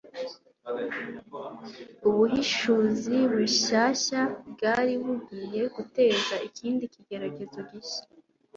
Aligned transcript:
Ubuhishuzi 2.07 3.15
bushyashya 3.33 4.21
bwari 4.51 4.93
bugiye 5.03 5.63
guteza 5.75 6.35
ikindi 6.47 6.83
kigeragezo 6.93 7.59
gishya. 7.69 8.03